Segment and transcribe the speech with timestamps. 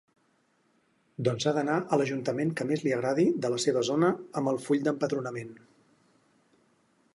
[1.27, 4.59] Doncs ha d'anar a l'ajuntament que més li agradi de la seva zona amb el
[4.67, 5.55] full d'empadronament.